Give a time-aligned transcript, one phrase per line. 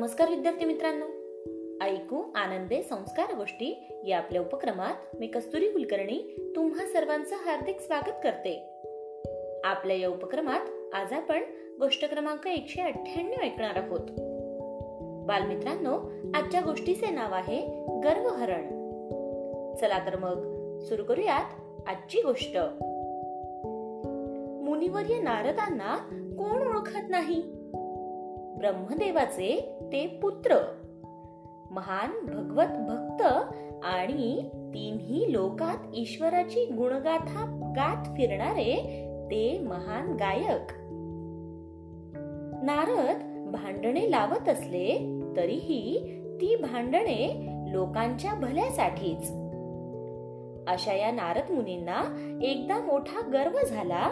[0.00, 1.06] नमस्कार विद्यार्थी मित्रांनो.
[1.84, 8.70] ऐकू आनंदे संस्कार गोष्टी या आपल्या उपक्रमात मी कस्तुरी कुलकर्णी तुम्हा सर्वांचं हार्दिक स्वागत करते.
[9.64, 11.42] आपल्या या उपक्रमात आज आपण
[11.80, 14.10] गोष्ट क्रमांक एकशे अठ्ठ्याण्णव ऐकणार आहोत.
[15.26, 17.60] बालमित्रांनो आजच्या गोष्टीचे नाव आहे
[18.04, 18.68] गर्वहरण.
[19.76, 20.36] चला तर मग
[20.80, 21.44] सुरू करूयात
[21.86, 22.58] आजची गोष्ट.
[24.64, 25.96] मुनिवर्य नारदांना
[26.38, 27.42] कोण ओळखत नाही?
[28.60, 30.54] ब्रह्मदेवाचे ते पुत्र.
[31.70, 33.22] महान भगवत भक्त
[33.84, 34.42] आणि
[34.74, 38.76] तिन्ही लोकात ईश्वराची गुणगाथा गात फिरणारे
[39.30, 40.72] ते महान गायक.
[42.64, 45.98] नारद भांडणे लावत असले तरीही
[46.40, 49.30] ती भांडणे लोकांच्या भल्यासाठीच.
[50.68, 52.02] अशा या नारद मुनींना
[52.42, 54.08] एकदा मोठा गर्व झाला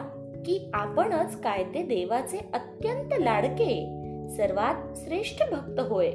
[0.47, 3.98] की आपणच काय ते देवाचे अत्यंत लाडके
[4.37, 6.11] सर्वात श्रेष्ठ भक्त होय.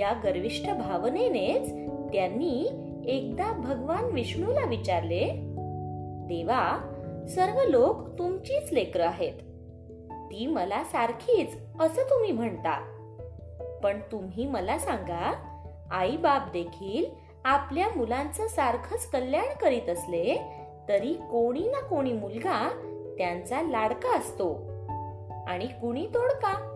[0.00, 1.72] या गर्विष्ठ भावनेनेच
[2.12, 2.68] त्यांनी
[3.06, 5.30] एकदा भगवान विष्णूला विचारले
[6.28, 6.94] देवा
[7.28, 9.32] सर्व लोक तुमचीच लेकर आहेत.
[10.10, 12.94] ती मला सारखीच असं तुम्ही म्हणता.
[13.82, 15.34] पण तुम्ही मला सांगा
[15.90, 17.04] आई बाप देखील
[17.44, 20.42] आपल्या मुलांचं सारखंच कल्याण करीत असले
[20.88, 22.68] तरी कोणी ना कोणी मुलगा
[23.18, 24.54] त्यांचा लाडका असतो.
[25.46, 26.67] आणि कुणी तोडका?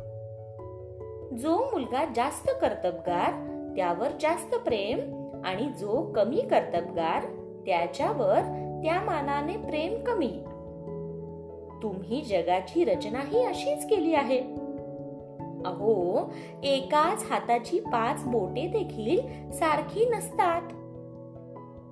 [1.39, 3.31] जो मुलगा जास्त कर्तबगार
[3.77, 4.99] त्यावर जास्त प्रेम
[5.45, 7.25] आणि जो कमी कर्तबगार
[7.67, 8.41] त्याच्यावर
[8.85, 10.43] त्या मानाने प्रेम कमी.
[11.83, 14.41] तुम्ही जगाची रचना ही अशीच केली आहे.
[15.65, 19.21] अहो एकाच हाताची पाच बोटे देखील
[19.53, 20.63] सारखी नसतात.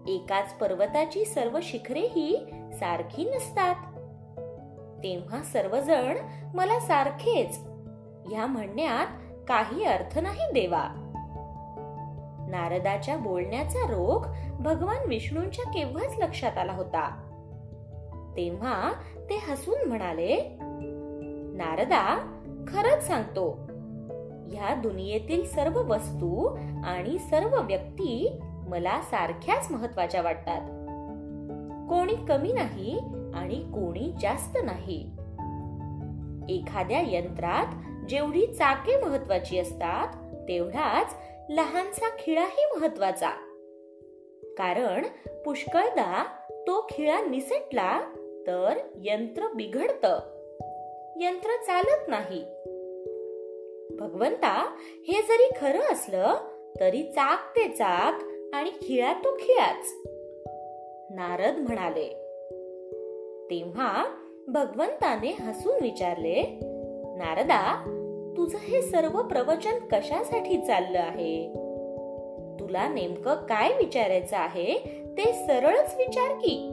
[0.09, 3.75] एकाच पर्वताची सर्व शिखरेही सारखी नसतात.
[5.03, 6.17] तेव्हा सर्वजण
[6.55, 7.59] मला सारखेच
[8.31, 9.07] ह्या म्हणण्यात
[9.49, 10.89] काही अर्थ नाही देवा.
[12.51, 14.27] नारदाच्या बोलण्याचा रोग
[14.63, 17.27] भगवान विष्णूंच्या केव्हाच लक्षात आला होता.
[18.37, 18.93] तेव्हा
[19.31, 20.57] ते हसून म्हणाले
[21.55, 22.19] नारदा
[22.69, 23.71] खरंच सांगतो
[24.53, 30.61] ह्या दुनियेतील सर्व वस्तू आणि सर्व व्यक्ती मला सारख्याच महत्त्वाच्या वाटतात.
[31.89, 32.99] कोणी कमी नाही
[33.35, 35.11] आणि कोणी जास्त नाही.
[36.49, 40.15] एखाद्या यंत्रात जेवढी चाके महत्वाची असतात
[40.49, 41.15] तेवढाच
[41.51, 43.31] लहानसा खिळाही महत्त्वाचा.
[44.59, 45.07] कारण
[45.45, 46.25] पुष्कळदा
[46.67, 48.01] तो खिळा निसटला
[48.47, 50.07] तर यंत्र बिघडत.
[51.21, 52.45] यंत्र चालत नाही.
[53.97, 54.77] भगवंता
[55.09, 56.35] हे जरी खरं असलं
[56.81, 58.15] तरी चाक ते चाक
[58.55, 59.95] आणि खिळा तो खिळाच.
[61.11, 62.09] नारद म्हणाले
[63.51, 64.05] तेव्हा
[64.49, 66.61] भगवंताने हसून विचारले
[67.19, 67.97] नारदा
[68.41, 71.49] तुझं हे सर्व प्रवचन कशासाठी चाललं आहे?
[72.61, 74.75] तुला नेमकं काय विचारायचं आहे
[75.19, 76.71] ते सरळच विचार की.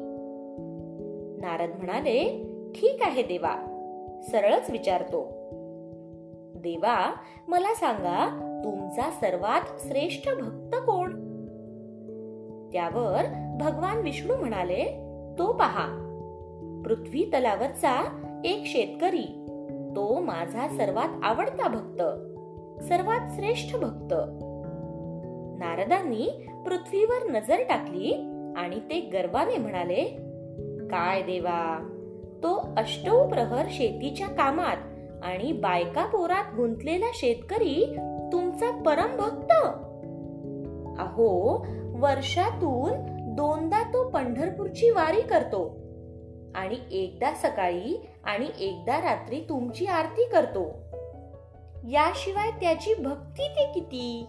[1.42, 3.56] नारद म्हणाले ठीक आहे देवा.
[4.32, 5.28] सरळच विचारतो.
[6.56, 7.14] देवा
[7.48, 11.10] मला सांगा तुमचा सर्वात श्रेष्ठ भक्त कोण?
[12.72, 13.24] त्यावर
[13.60, 14.84] भगवान विष्णू म्हणाले
[15.40, 16.04] तो पहा.
[16.86, 19.44] पृथ्वी तलावरचा एक शेतकरी
[19.98, 22.02] तो माझा सर्वात आवडता भक्त
[22.84, 24.14] सर्वात श्रेष्ठ भक्त.
[25.60, 28.12] नारदांनी पृथ्वीवर नजर टाकली
[28.58, 30.04] आणि ते गर्वाने म्हणाले
[30.92, 31.90] काय देवा
[32.44, 34.78] तो अष्टौ प्रहर शेतीच्या कामात
[35.24, 37.98] आणि बायका पोरात गुंतलेला शेतकरी
[38.32, 39.52] तुमचा परम भक्त?
[41.00, 42.92] अहो वर्षातून
[43.36, 45.87] दोनदा तो पंढरपूरची वारी करतो.
[46.58, 50.68] आणि एकदा सकाळी आणि एकदा रात्री तुमची आरती करतो.
[51.88, 54.26] याशिवाय त्याची भक्ती ते किती?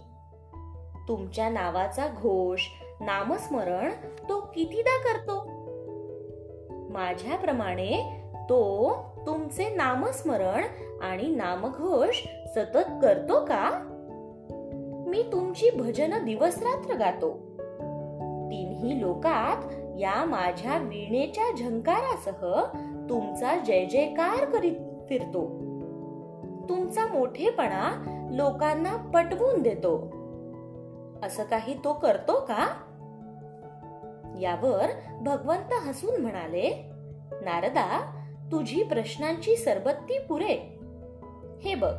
[1.09, 2.61] तुमच्या नावाचा घोष
[3.01, 3.91] नामस्मरण
[4.29, 5.45] तो कितीदा करतो?
[6.91, 8.93] माझ्याप्रमाणे तो
[9.27, 10.65] तुमचे नामस्मरण
[11.01, 12.23] आणि नामघोष
[12.57, 13.71] सतत करतो का?
[15.07, 17.33] मी तुमची भजन दिवस रात्र गातो.
[18.51, 22.65] तिन्ही लोकात या माझ्या वीणेच्या झंकारासह
[23.11, 24.77] तुमचा जय जयकार करीत
[25.09, 25.49] फिरतो.
[26.69, 30.05] तुमचा मोठेपणा लोकांना पटवून देतो.
[31.27, 32.69] असं काही तो करतो का?
[34.41, 34.87] यावर
[35.21, 36.91] भगवंत हसून म्हणाले
[37.33, 38.17] नारदा
[38.53, 40.79] तुझी प्रश्नांची सरबत्ती पुरे.
[41.65, 41.95] हे बघ.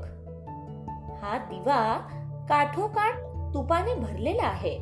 [1.21, 2.07] हा दिवा
[2.49, 3.13] काठोकाठ
[3.53, 4.79] तुपाने भरलेला आहे.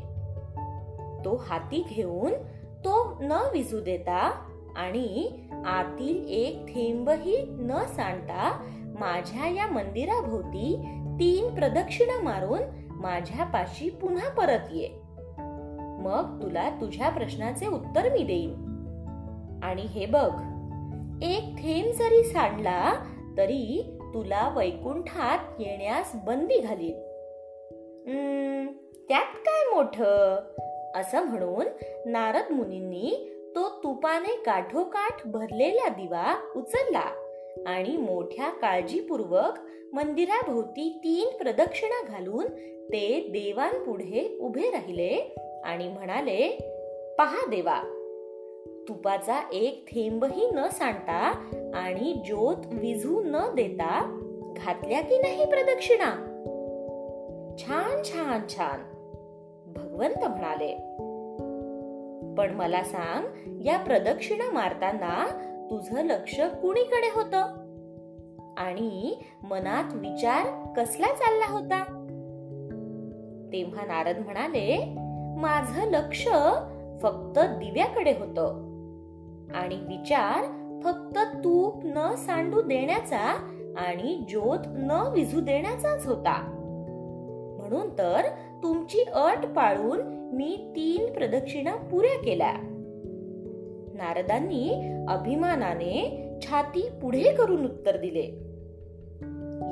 [1.26, 2.34] तो हाती घेऊन
[2.86, 4.32] तो न विजू देता
[4.76, 5.30] आणि
[5.66, 8.68] आतील एक थेंबही न सांडता
[9.00, 10.82] माझ्या या मंदिराभोवती
[11.20, 12.60] तीन प्रदक्षिणा मारून
[12.90, 14.90] माझ्यापाशी पुन्हा परत ये.
[16.00, 18.54] मग तुला तुझ्या प्रश्नाचे उत्तर मी देईन.
[19.64, 20.32] आणि हे बघ
[21.22, 22.94] एक थेंब जरी सांडला
[23.38, 26.98] तरी तुला वैकुंठात येण्यास बंदी घालील
[29.08, 30.02] त्यात काय मोठ?
[30.96, 31.66] असं म्हणून
[32.06, 37.06] नारद मुनींनी तो तुपाने काठोकाठ भरलेला दिवा उचलला
[37.68, 39.60] आणि मोठ्या काळजीपूर्वक
[39.94, 42.48] मंदिराभोवती तीन प्रदक्षिणा घालून
[42.90, 46.50] ते देवांपुढे उभे राहिले आणि म्हणाले
[47.18, 47.82] पहा देवा
[48.88, 54.24] तुपाचा एक थेंबही न सांडता आणि ज्योत विझू न देता
[54.58, 56.34] घातल्या की नाही प्रदक्षिणा?
[57.58, 58.97] छान छान छान.
[59.98, 60.74] भगवंत म्हणाले
[62.36, 63.26] पण मला सांग
[63.66, 65.26] या प्रदक्षिणा मारताना
[65.70, 67.36] तुझं लक्ष कुणीकडे होत?
[68.58, 71.84] आणि मनात विचार कसला चालला होता?
[73.54, 74.94] तेव्हा नारद म्हणाले
[75.38, 76.28] माझं लक्ष
[77.02, 78.40] फक्त दिव्याकडे होत
[79.56, 80.44] आणि विचार
[80.84, 86.54] फक्त तूप न सांडू देण्याचा आणि ज्योत न विझू देण्याचाच होता.
[87.60, 88.22] म्हणून तर
[88.64, 90.00] तुमची अट पाळून
[90.36, 92.54] मी तीन प्रदक्षिणा पुऱ्या केल्या.
[93.94, 94.70] नारदांनी
[95.08, 98.48] अभिमानाने छाती पुढे करून उत्तर दिले.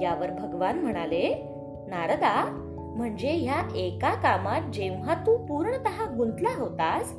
[0.02, 1.44] यावर भगवान म्हणाले
[1.88, 2.62] नारदा
[2.98, 7.14] म्हणजे ह्या एका कामात जेव्हा तू पूर्णतः गुंतला होतास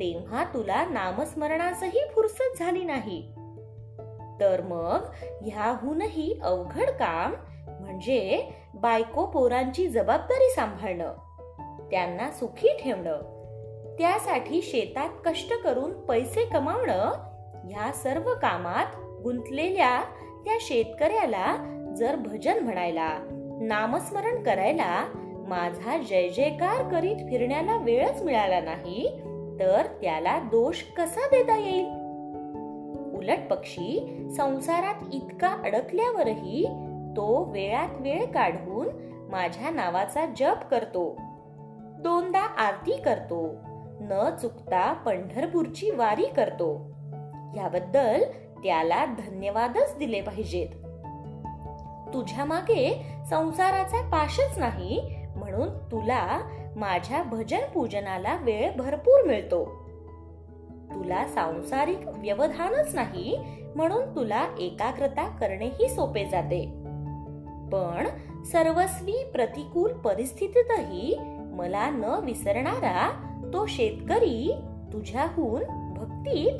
[0.00, 3.32] तेव्हा तुला नामस्मरणासही फुरसत झाली नाही.
[4.40, 5.00] तर मग
[5.42, 7.32] ह्याहूनही अवघड काम
[7.92, 8.44] म्हणजे
[8.74, 11.14] बायको पोरांची जबाबदारी सांभाळणं
[11.90, 13.20] त्यांना सुखी ठेवणं
[13.98, 17.12] त्यासाठी शेतात कष्ट करून पैसे कमावणं
[17.68, 18.86] ह्या सर्व कामात
[19.22, 20.00] गुंतलेल्या
[20.44, 21.56] त्या शेतकऱ्याला
[21.96, 23.18] जर भजन म्हणायला
[23.60, 25.04] नामस्मरण करायला
[25.48, 29.20] माझा जय जयकार करीत फिरण्याला वेळच मिळाला नाही
[29.60, 31.86] तर त्याला दोष कसा देता येईल?
[33.18, 36.66] उलट पक्षी संसारात इतका अडकल्यावरही
[37.16, 38.88] तो वेळात वेळ काढून
[39.30, 41.16] माझ्या नावाचा जप करतो.
[41.98, 43.54] दोनदा आरती करतो.
[44.00, 46.90] न चुकता पंढरपूरची वारी करतो.
[47.56, 48.22] याबद्दल
[48.62, 50.68] त्याला धन्यवादच दिले पाहिजेत.
[52.14, 56.40] तुझ्या मागे संसाराचा पाशच नाही म्हणून तुला
[56.76, 59.64] माझ्या भजन पूजनाला वेळ भरपूर मिळतो.
[60.94, 63.38] तुला सांसारिक व्यवधानच नाही
[63.76, 66.81] म्हणून तुला एकाग्रता करणेही सोपे जाते.
[67.72, 68.06] पण
[68.44, 71.16] सर्वस्वी प्रतिकूल परिस्थितीतही
[71.52, 73.10] मला न विसरणारा
[73.52, 74.52] तो शेतकरी
[74.92, 75.62] तुझ्याहून
[75.94, 76.58] भक्तीत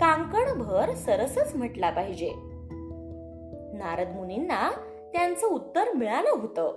[0.00, 2.32] कांकणभर सरसच म्हटला पाहिजे.
[3.74, 4.70] नारद मुनींना
[5.12, 6.74] त्यांचं उत्तर मिळालं होतं.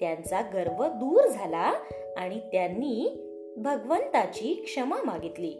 [0.00, 1.72] त्यांचा गर्व दूर झाला
[2.16, 5.58] आणि त्यांनी भगवंताची क्षमा मागितली.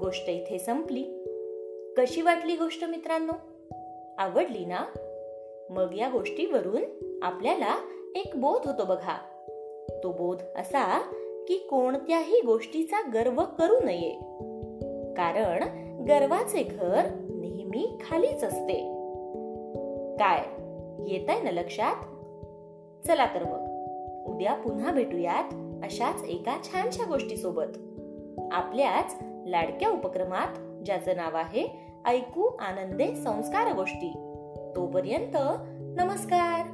[0.00, 1.02] गोष्ट इथे संपली.
[1.98, 3.32] कशी वाटली गोष्ट मित्रांनो?
[4.18, 4.84] आवडली ना?
[5.70, 6.82] मग या गोष्टीवरून
[7.22, 7.76] आपल्याला
[8.14, 9.18] एक बोध होतो बघा.
[10.04, 11.00] तो बोध असा
[11.48, 14.10] की कोणत्याही गोष्टीचा गर्व करू नये.
[15.16, 15.62] कारण
[16.04, 18.74] गर्वाचे घर नेहमी खालीच असते.
[20.16, 20.38] काय?
[21.12, 21.96] येत आहे ना लक्षात?
[23.06, 23.72] चला तर मग.
[24.34, 25.54] उद्या पुन्हा भेटूयात
[25.84, 27.78] अशाच एका छानशा गोष्टी सोबत
[28.52, 29.16] आपल्याच
[29.46, 34.21] लाडक्या उपक्रमात ज्याचं नाव आहे ऐकू आनंदे संस्कार गोष्टी.
[34.76, 35.36] तोपर्यंत
[35.98, 36.71] नमस्कार.